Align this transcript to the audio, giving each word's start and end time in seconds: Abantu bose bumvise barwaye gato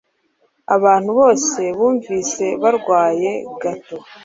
Abantu 0.75 1.09
bose 1.19 1.59
bumvise 1.77 2.45
barwaye 2.61 3.31
gato 3.61 3.97